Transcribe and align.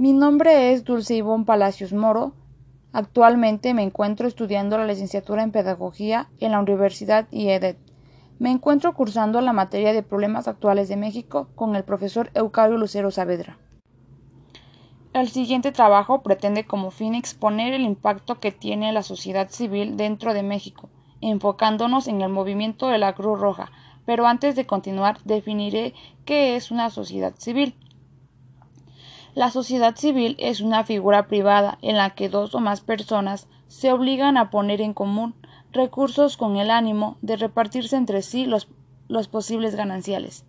Mi 0.00 0.14
nombre 0.14 0.72
es 0.72 0.84
Dulce 0.84 1.16
Ivonne 1.16 1.44
Palacios 1.44 1.92
Moro. 1.92 2.32
Actualmente 2.90 3.74
me 3.74 3.82
encuentro 3.82 4.26
estudiando 4.26 4.78
la 4.78 4.86
licenciatura 4.86 5.42
en 5.42 5.52
Pedagogía 5.52 6.30
en 6.40 6.52
la 6.52 6.60
Universidad 6.60 7.28
IEDET. 7.30 7.76
Me 8.38 8.50
encuentro 8.50 8.94
cursando 8.94 9.42
la 9.42 9.52
materia 9.52 9.92
de 9.92 10.02
Problemas 10.02 10.48
Actuales 10.48 10.88
de 10.88 10.96
México 10.96 11.48
con 11.54 11.76
el 11.76 11.84
profesor 11.84 12.30
Eucario 12.32 12.78
Lucero 12.78 13.10
Saavedra. 13.10 13.58
El 15.12 15.28
siguiente 15.28 15.70
trabajo 15.70 16.22
pretende 16.22 16.64
como 16.64 16.90
fin 16.90 17.14
exponer 17.14 17.74
el 17.74 17.82
impacto 17.82 18.40
que 18.40 18.52
tiene 18.52 18.94
la 18.94 19.02
sociedad 19.02 19.50
civil 19.50 19.98
dentro 19.98 20.32
de 20.32 20.42
México, 20.42 20.88
enfocándonos 21.20 22.08
en 22.08 22.22
el 22.22 22.30
movimiento 22.30 22.88
de 22.88 22.96
la 22.96 23.12
Cruz 23.12 23.38
Roja, 23.38 23.70
pero 24.06 24.26
antes 24.26 24.56
de 24.56 24.64
continuar 24.64 25.18
definiré 25.26 25.92
qué 26.24 26.56
es 26.56 26.70
una 26.70 26.88
sociedad 26.88 27.34
civil. 27.36 27.74
La 29.34 29.50
sociedad 29.50 29.94
civil 29.94 30.36
es 30.40 30.60
una 30.60 30.84
figura 30.84 31.28
privada 31.28 31.78
en 31.82 31.96
la 31.96 32.10
que 32.10 32.28
dos 32.28 32.54
o 32.54 32.60
más 32.60 32.80
personas 32.80 33.46
se 33.68 33.92
obligan 33.92 34.36
a 34.36 34.50
poner 34.50 34.80
en 34.80 34.92
común 34.92 35.34
recursos 35.72 36.36
con 36.36 36.56
el 36.56 36.68
ánimo 36.68 37.16
de 37.22 37.36
repartirse 37.36 37.94
entre 37.96 38.22
sí 38.22 38.46
los, 38.46 38.66
posibles 39.28 39.76
gananciales. 39.76 40.44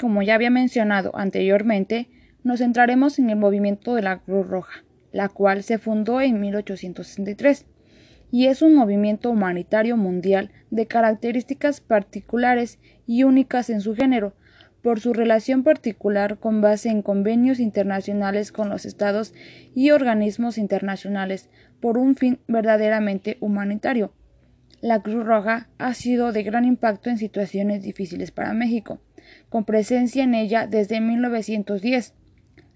Como 0.00 0.22
ya 0.22 0.34
había 0.34 0.50
mencionado 0.50 1.12
anteriormente, 1.14 2.08
nos 2.42 2.60
centraremos 2.60 3.18
en 3.18 3.28
el 3.28 3.36
movimiento 3.36 3.94
de 3.94 4.02
la 4.02 4.18
Cruz 4.20 4.48
Roja, 4.48 4.82
la 5.12 5.28
cual 5.28 5.62
se 5.62 5.78
fundó 5.78 6.22
en 6.22 6.40
1863 6.40 7.66
y 8.30 8.46
es 8.46 8.62
un 8.62 8.74
movimiento 8.74 9.28
humanitario 9.28 9.98
mundial 9.98 10.50
de 10.70 10.86
características 10.86 11.82
particulares 11.82 12.78
y 13.06 13.24
únicas 13.24 13.68
en 13.68 13.82
su 13.82 13.94
género, 13.94 14.32
por 14.82 15.00
su 15.00 15.12
relación 15.12 15.62
particular 15.62 16.38
con 16.38 16.60
base 16.60 16.88
en 16.90 17.02
convenios 17.02 17.60
internacionales 17.60 18.52
con 18.52 18.68
los 18.68 18.84
estados 18.84 19.32
y 19.74 19.90
organismos 19.90 20.58
internacionales 20.58 21.48
por 21.80 21.98
un 21.98 22.16
fin 22.16 22.40
verdaderamente 22.48 23.36
humanitario. 23.40 24.12
La 24.80 25.00
Cruz 25.00 25.24
Roja 25.24 25.68
ha 25.78 25.94
sido 25.94 26.32
de 26.32 26.42
gran 26.42 26.64
impacto 26.64 27.08
en 27.08 27.18
situaciones 27.18 27.82
difíciles 27.82 28.32
para 28.32 28.52
México, 28.52 29.00
con 29.48 29.64
presencia 29.64 30.24
en 30.24 30.34
ella 30.34 30.66
desde 30.66 31.00
1910 31.00 32.14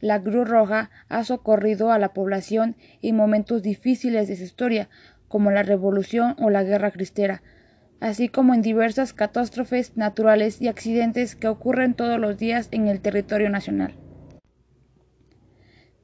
la 0.01 0.23
Cruz 0.23 0.49
Roja 0.49 0.91
ha 1.09 1.25
socorrido 1.25 1.91
a 1.91 1.99
la 1.99 2.13
población 2.13 2.77
en 3.01 3.17
momentos 3.17 3.63
difíciles 3.63 4.29
de 4.29 4.37
su 4.37 4.45
historia, 4.45 4.89
como 5.29 5.51
la 5.51 5.63
Revolución 5.63 6.37
o 6.39 6.51
la 6.51 6.63
Guerra 6.63 6.91
Cristera, 6.91 7.43
así 8.01 8.29
como 8.29 8.55
en 8.55 8.63
diversas 8.63 9.13
catástrofes 9.13 9.97
naturales 9.97 10.61
y 10.61 10.69
accidentes 10.69 11.37
que 11.37 11.49
ocurren 11.49 11.95
todos 11.95 12.21
los 12.21 12.39
días 12.39 12.69
en 12.71 12.89
el 12.89 13.01
territorio 13.01 13.51
nacional. 13.51 13.95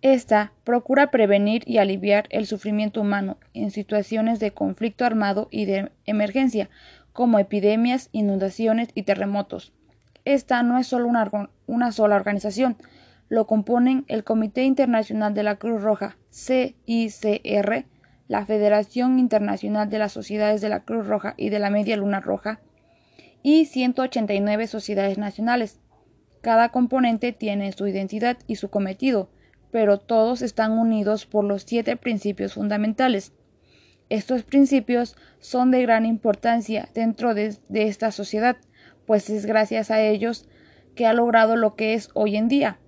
Esta 0.02 0.52
procura 0.64 1.12
prevenir 1.12 1.62
y 1.64 1.78
aliviar 1.78 2.26
el 2.30 2.46
sufrimiento 2.46 3.00
humano 3.00 3.38
en 3.54 3.70
situaciones 3.70 4.40
de 4.40 4.50
conflicto 4.50 5.04
armado 5.04 5.46
y 5.52 5.64
de 5.64 5.92
emergencia, 6.06 6.70
como 7.12 7.38
epidemias, 7.38 8.08
inundaciones 8.10 8.88
y 8.94 9.04
terremotos. 9.04 9.72
Esta 10.24 10.62
no 10.62 10.78
es 10.78 10.88
solo 10.88 11.06
una, 11.06 11.30
una 11.66 11.92
sola 11.92 12.16
organización, 12.16 12.76
lo 13.28 13.46
componen 13.46 14.04
el 14.08 14.24
Comité 14.24 14.64
Internacional 14.64 15.34
de 15.34 15.42
la 15.42 15.56
Cruz 15.56 15.82
Roja, 15.82 16.16
CICR, 16.30 17.86
la 18.32 18.46
Federación 18.46 19.18
Internacional 19.18 19.90
de 19.90 19.98
las 19.98 20.12
Sociedades 20.12 20.62
de 20.62 20.70
la 20.70 20.84
Cruz 20.84 21.06
Roja 21.06 21.34
y 21.36 21.50
de 21.50 21.58
la 21.58 21.68
Media 21.68 21.98
Luna 21.98 22.18
Roja, 22.18 22.62
y 23.42 23.66
189 23.66 24.68
sociedades 24.68 25.18
nacionales. 25.18 25.80
Cada 26.40 26.70
componente 26.70 27.32
tiene 27.32 27.70
su 27.72 27.86
identidad 27.86 28.38
y 28.46 28.56
su 28.56 28.70
cometido, 28.70 29.28
pero 29.70 29.98
todos 29.98 30.40
están 30.40 30.72
unidos 30.72 31.26
por 31.26 31.44
los 31.44 31.64
siete 31.64 31.98
principios 31.98 32.54
fundamentales. 32.54 33.34
Estos 34.08 34.44
principios 34.44 35.14
son 35.38 35.70
de 35.70 35.82
gran 35.82 36.06
importancia 36.06 36.88
dentro 36.94 37.34
de, 37.34 37.54
de 37.68 37.88
esta 37.88 38.12
sociedad, 38.12 38.56
pues 39.04 39.28
es 39.28 39.44
gracias 39.44 39.90
a 39.90 40.00
ellos 40.00 40.48
que 40.94 41.04
ha 41.04 41.12
logrado 41.12 41.54
lo 41.54 41.74
que 41.74 41.92
es 41.92 42.08
hoy 42.14 42.36
en 42.36 42.48
día, 42.48 42.78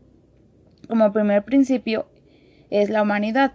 como 0.88 1.12
primer 1.12 1.44
principio 1.44 2.08
es 2.70 2.88
la 2.88 3.02
humanidad, 3.02 3.52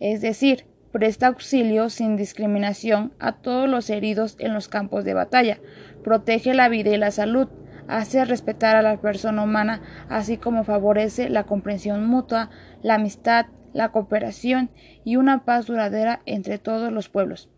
es 0.00 0.20
decir, 0.20 0.66
presta 0.96 1.26
auxilio 1.26 1.90
sin 1.90 2.16
discriminación 2.16 3.12
a 3.18 3.32
todos 3.32 3.68
los 3.68 3.90
heridos 3.90 4.34
en 4.38 4.54
los 4.54 4.66
campos 4.66 5.04
de 5.04 5.12
batalla, 5.12 5.60
protege 6.02 6.54
la 6.54 6.70
vida 6.70 6.88
y 6.88 6.96
la 6.96 7.10
salud, 7.10 7.48
hace 7.86 8.24
respetar 8.24 8.76
a 8.76 8.80
la 8.80 8.98
persona 8.98 9.42
humana, 9.42 9.82
así 10.08 10.38
como 10.38 10.64
favorece 10.64 11.28
la 11.28 11.44
comprensión 11.44 12.08
mutua, 12.08 12.48
la 12.80 12.94
amistad, 12.94 13.44
la 13.74 13.92
cooperación 13.92 14.70
y 15.04 15.16
una 15.16 15.44
paz 15.44 15.66
duradera 15.66 16.22
entre 16.24 16.56
todos 16.56 16.90
los 16.90 17.10
pueblos. 17.10 17.50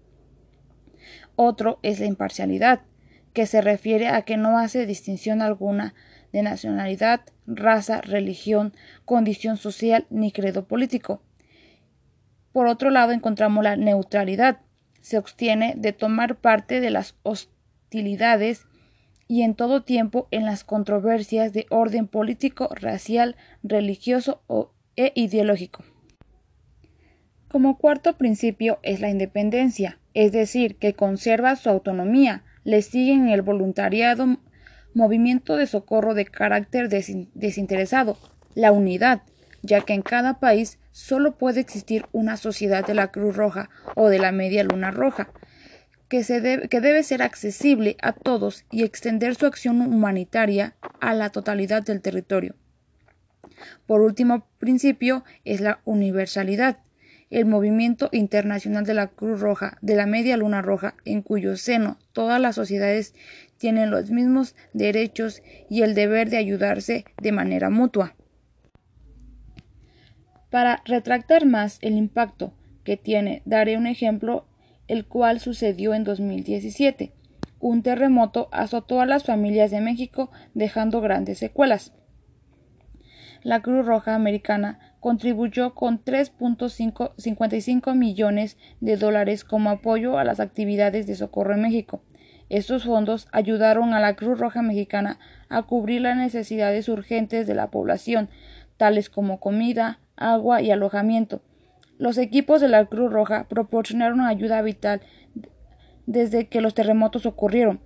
Otro 1.36 1.78
es 1.84 2.00
la 2.00 2.06
imparcialidad, 2.06 2.80
que 3.34 3.46
se 3.46 3.60
refiere 3.60 4.08
a 4.08 4.22
que 4.22 4.36
no 4.36 4.58
hace 4.58 4.84
distinción 4.84 5.42
alguna 5.42 5.94
de 6.32 6.42
nacionalidad, 6.42 7.20
raza, 7.46 8.00
religión, 8.00 8.72
condición 9.04 9.58
social 9.58 10.08
ni 10.10 10.32
credo 10.32 10.66
político. 10.66 11.22
Por 12.58 12.66
otro 12.66 12.90
lado, 12.90 13.12
encontramos 13.12 13.62
la 13.62 13.76
neutralidad. 13.76 14.62
Se 15.00 15.16
obtiene 15.16 15.74
de 15.76 15.92
tomar 15.92 16.40
parte 16.40 16.80
de 16.80 16.90
las 16.90 17.14
hostilidades 17.22 18.66
y 19.28 19.42
en 19.42 19.54
todo 19.54 19.84
tiempo 19.84 20.26
en 20.32 20.44
las 20.44 20.64
controversias 20.64 21.52
de 21.52 21.66
orden 21.70 22.08
político, 22.08 22.68
racial, 22.74 23.36
religioso 23.62 24.42
e 24.96 25.12
ideológico. 25.14 25.84
Como 27.46 27.78
cuarto 27.78 28.18
principio 28.18 28.80
es 28.82 28.98
la 28.98 29.08
independencia, 29.08 30.00
es 30.12 30.32
decir, 30.32 30.78
que 30.78 30.94
conserva 30.94 31.54
su 31.54 31.70
autonomía, 31.70 32.42
le 32.64 32.82
siguen 32.82 33.28
el 33.28 33.42
voluntariado 33.42 34.40
movimiento 34.94 35.54
de 35.54 35.68
socorro 35.68 36.12
de 36.12 36.24
carácter 36.24 36.88
desinteresado, 36.88 38.18
la 38.56 38.72
unidad, 38.72 39.22
ya 39.62 39.80
que 39.82 39.94
en 39.94 40.02
cada 40.02 40.40
país 40.40 40.78
solo 40.92 41.36
puede 41.36 41.60
existir 41.60 42.06
una 42.12 42.36
sociedad 42.36 42.86
de 42.86 42.94
la 42.94 43.10
Cruz 43.10 43.36
Roja 43.36 43.70
o 43.94 44.08
de 44.08 44.18
la 44.18 44.32
Media 44.32 44.64
Luna 44.64 44.90
Roja, 44.90 45.30
que, 46.08 46.24
se 46.24 46.68
que 46.68 46.80
debe 46.80 47.02
ser 47.02 47.22
accesible 47.22 47.96
a 48.02 48.12
todos 48.12 48.64
y 48.70 48.84
extender 48.84 49.34
su 49.34 49.46
acción 49.46 49.80
humanitaria 49.80 50.74
a 51.00 51.14
la 51.14 51.30
totalidad 51.30 51.82
del 51.82 52.00
territorio. 52.00 52.54
Por 53.86 54.00
último 54.00 54.46
principio 54.58 55.24
es 55.44 55.60
la 55.60 55.80
universalidad, 55.84 56.78
el 57.30 57.44
movimiento 57.44 58.08
internacional 58.12 58.84
de 58.84 58.94
la 58.94 59.08
Cruz 59.08 59.40
Roja, 59.40 59.76
de 59.82 59.96
la 59.96 60.06
Media 60.06 60.36
Luna 60.36 60.62
Roja, 60.62 60.94
en 61.04 61.22
cuyo 61.22 61.56
seno 61.56 61.98
todas 62.12 62.40
las 62.40 62.54
sociedades 62.54 63.14
tienen 63.58 63.90
los 63.90 64.10
mismos 64.10 64.54
derechos 64.72 65.42
y 65.68 65.82
el 65.82 65.94
deber 65.94 66.30
de 66.30 66.38
ayudarse 66.38 67.04
de 67.20 67.32
manera 67.32 67.70
mutua. 67.70 68.14
Para 70.50 70.82
retractar 70.84 71.46
más 71.46 71.78
el 71.82 71.96
impacto 71.96 72.52
que 72.84 72.96
tiene, 72.96 73.42
daré 73.44 73.76
un 73.76 73.86
ejemplo, 73.86 74.46
el 74.86 75.04
cual 75.06 75.40
sucedió 75.40 75.94
en 75.94 76.04
2017. 76.04 77.12
Un 77.60 77.82
terremoto 77.82 78.48
azotó 78.52 79.00
a 79.00 79.06
las 79.06 79.24
familias 79.24 79.70
de 79.70 79.80
México 79.80 80.30
dejando 80.54 81.00
grandes 81.00 81.38
secuelas. 81.38 81.92
La 83.42 83.60
Cruz 83.62 83.84
Roja 83.86 84.14
Americana 84.14 84.78
contribuyó 85.00 85.74
con 85.74 86.02
3.55 86.04 87.94
millones 87.94 88.56
de 88.80 88.96
dólares 88.96 89.44
como 89.44 89.70
apoyo 89.70 90.18
a 90.18 90.24
las 90.24 90.40
actividades 90.40 91.06
de 91.06 91.14
socorro 91.14 91.54
en 91.54 91.62
México. 91.62 92.02
Estos 92.48 92.84
fondos 92.84 93.28
ayudaron 93.30 93.92
a 93.92 94.00
la 94.00 94.16
Cruz 94.16 94.38
Roja 94.38 94.62
Mexicana 94.62 95.18
a 95.48 95.62
cubrir 95.62 96.00
las 96.00 96.16
necesidades 96.16 96.88
urgentes 96.88 97.46
de 97.46 97.54
la 97.54 97.70
población, 97.70 98.30
tales 98.78 99.10
como 99.10 99.38
comida, 99.38 100.00
agua 100.16 100.62
y 100.62 100.70
alojamiento. 100.70 101.42
Los 101.98 102.16
equipos 102.16 102.60
de 102.62 102.68
la 102.68 102.86
Cruz 102.86 103.12
Roja 103.12 103.46
proporcionaron 103.48 104.22
ayuda 104.22 104.62
vital 104.62 105.02
desde 106.06 106.46
que 106.48 106.62
los 106.62 106.72
terremotos 106.72 107.26
ocurrieron. 107.26 107.80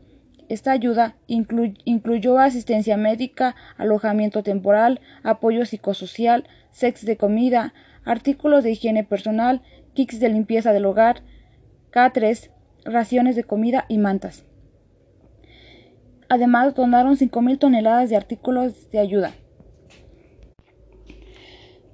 Esta 0.49 0.71
ayuda 0.73 1.17
incluyó 1.27 2.39
asistencia 2.39 2.97
médica, 2.99 3.57
alojamiento 3.79 4.43
temporal, 4.43 5.01
apoyo 5.23 5.65
psicosocial, 5.65 6.47
sex 6.71 7.07
de 7.07 7.17
comida, 7.17 7.73
artículos 8.05 8.63
de 8.63 8.73
higiene 8.73 9.03
personal, 9.03 9.63
kits 9.95 10.21
de 10.21 10.29
limpieza 10.29 10.73
del 10.73 10.85
hogar, 10.85 11.23
catres, 11.91 12.51
raciones 12.85 13.35
de 13.35 13.45
comida 13.45 13.87
y 13.89 13.97
mantas. 13.97 14.45
Además, 16.29 16.75
donaron 16.75 17.17
5.000 17.17 17.59
toneladas 17.59 18.11
de 18.11 18.17
artículos 18.17 18.91
de 18.91 18.99
ayuda. 18.99 19.33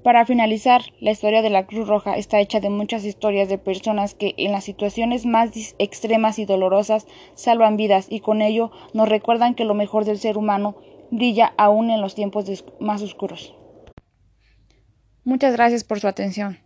Para 0.02 0.24
finalizar, 0.24 0.82
la 1.00 1.10
historia 1.10 1.42
de 1.42 1.50
la 1.50 1.66
Cruz 1.66 1.88
Roja 1.88 2.16
está 2.16 2.38
hecha 2.40 2.60
de 2.60 2.70
muchas 2.70 3.04
historias 3.04 3.48
de 3.48 3.58
personas 3.58 4.14
que 4.14 4.34
en 4.38 4.52
las 4.52 4.64
situaciones 4.64 5.26
más 5.26 5.50
extremas 5.78 6.38
y 6.38 6.44
dolorosas 6.44 7.06
salvan 7.34 7.76
vidas 7.76 8.06
y 8.08 8.20
con 8.20 8.40
ello 8.40 8.70
nos 8.94 9.08
recuerdan 9.08 9.54
que 9.54 9.64
lo 9.64 9.74
mejor 9.74 10.04
del 10.04 10.18
ser 10.18 10.38
humano 10.38 10.76
brilla 11.10 11.52
aún 11.58 11.90
en 11.90 12.00
los 12.00 12.14
tiempos 12.14 12.64
más 12.78 13.02
oscuros. 13.02 13.54
Muchas 15.24 15.52
gracias 15.52 15.84
por 15.84 15.98
su 16.00 16.06
atención. 16.06 16.58